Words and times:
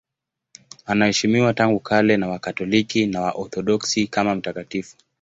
Anaheshimiwa 0.85 1.53
tangu 1.53 1.79
kale 1.79 2.17
na 2.17 2.27
Wakatoliki 2.29 3.05
na 3.05 3.21
Waorthodoksi 3.21 4.07
kama 4.07 4.35
mtakatifu. 4.35 4.95